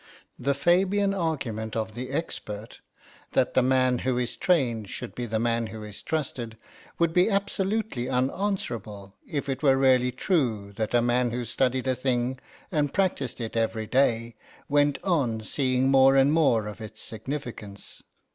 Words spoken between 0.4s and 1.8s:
Fabian argument